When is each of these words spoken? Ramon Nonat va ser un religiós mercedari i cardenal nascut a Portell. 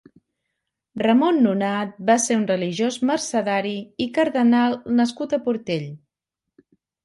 Ramon 1.03 1.37
Nonat 1.47 1.91
va 2.07 2.15
ser 2.23 2.39
un 2.39 2.47
religiós 2.53 2.99
mercedari 3.11 3.77
i 4.07 4.11
cardenal 4.19 4.81
nascut 4.99 5.41
a 5.41 5.45
Portell. 5.49 5.89